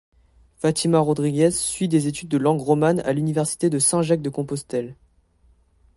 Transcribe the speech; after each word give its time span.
Fátima 0.57 0.97
Rodríguez 0.97 1.51
suit 1.51 1.87
des 1.87 2.07
études 2.07 2.27
de 2.29 2.37
langues 2.39 2.59
romanes 2.61 3.01
à 3.01 3.13
l'université 3.13 3.69
de 3.69 3.77
Saint-Jacques-de-Compostelle. 3.77 4.95